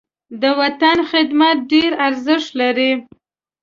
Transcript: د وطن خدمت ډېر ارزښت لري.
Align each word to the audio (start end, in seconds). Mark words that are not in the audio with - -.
د 0.41 0.43
وطن 0.59 0.97
خدمت 1.11 1.57
ډېر 1.71 1.91
ارزښت 2.07 2.49
لري. 2.61 2.91